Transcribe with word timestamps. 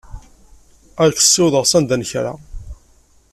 Ad 1.03 1.11
k-ssiwḍeɣ 1.15 1.63
sanda 1.67 1.95
n 1.97 2.03
kra. 2.09 2.33